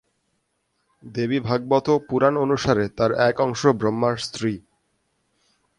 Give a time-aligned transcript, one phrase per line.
[1.03, 4.53] দেবীভাগবত পুরাণ অনুসারে তার এক অংশ ব্রহ্মার স্ত্রী।